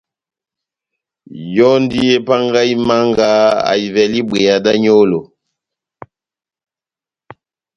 [1.55, 3.29] Yɔndi epangahi Manga
[3.71, 5.19] ahivɛle ibweya da nyolo